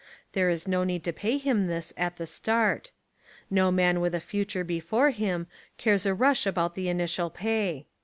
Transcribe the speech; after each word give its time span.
There 0.31 0.49
is 0.49 0.67
no 0.67 0.83
need 0.83 1.03
to 1.03 1.13
pay 1.13 1.37
him 1.37 1.67
this 1.67 1.93
at 1.95 2.15
the 2.15 2.25
start. 2.25 2.89
No 3.51 3.69
man 3.69 4.01
with 4.01 4.15
a 4.15 4.19
future 4.19 4.63
before 4.63 5.11
him 5.11 5.45
cares 5.77 6.07
a 6.07 6.15
rush 6.15 6.47
about 6.47 6.73
the 6.73 6.89
initial 6.89 7.29
pay. 7.29 7.85